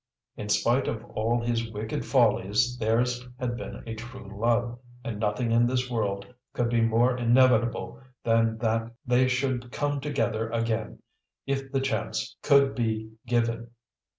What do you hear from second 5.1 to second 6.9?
nothing in this world could be